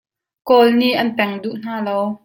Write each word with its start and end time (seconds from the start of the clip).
Kawl 0.47 0.67
nih 0.79 0.97
an 1.01 1.09
peng 1.17 1.33
duh 1.43 1.55
hna 1.61 1.75
lo. 1.87 1.99